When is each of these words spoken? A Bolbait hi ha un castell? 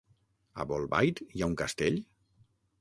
A 0.63 0.65
Bolbait 0.71 1.23
hi 1.35 1.45
ha 1.45 1.53
un 1.53 1.61
castell? 1.63 2.03